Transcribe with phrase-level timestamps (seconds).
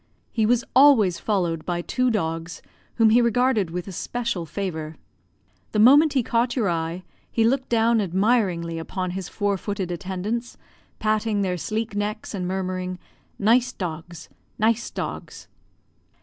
[0.31, 2.63] He was always followed by two dogs,
[2.95, 4.95] whom he regarded with especial favour.
[5.73, 10.57] The moment he caught your eye, he looked down admiringly upon his four footed attendants,
[10.97, 12.97] patting their sleek necks, and murmuring,
[13.37, 14.27] "Nice dogs
[14.57, 15.47] nice dogs."